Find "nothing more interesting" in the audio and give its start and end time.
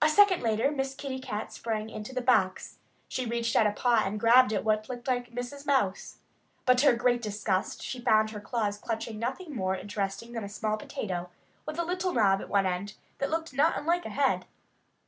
9.20-10.32